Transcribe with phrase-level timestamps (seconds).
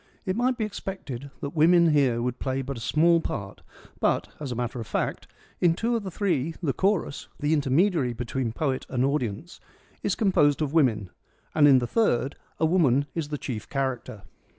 [0.25, 3.61] It might be expected that women here would play but a small part,
[3.99, 5.27] but, as a matter of fact,
[5.59, 9.59] in two of the three the chorus, the intermediary between poet and audience,
[10.01, 11.11] is composed of women,
[11.53, 14.23] and in the third a woman is the chief character.